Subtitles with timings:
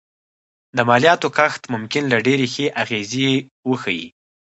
[0.75, 3.29] د مالیاتو کمښت ممکن لا ډېرې ښې اغېزې
[3.69, 4.07] وښيي